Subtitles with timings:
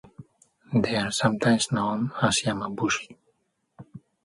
[0.73, 3.15] They are sometimes known as "yamabushi".